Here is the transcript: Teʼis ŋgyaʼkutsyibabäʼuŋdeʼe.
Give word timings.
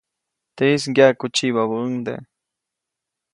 Teʼis 0.57 0.83
ŋgyaʼkutsyibabäʼuŋdeʼe. 0.91 2.17